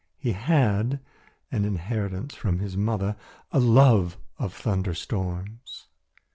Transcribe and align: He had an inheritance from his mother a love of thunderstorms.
He 0.17 0.31
had 0.31 0.99
an 1.51 1.63
inheritance 1.63 2.33
from 2.33 2.57
his 2.57 2.75
mother 2.75 3.15
a 3.51 3.59
love 3.59 4.17
of 4.39 4.51
thunderstorms. 4.51 5.89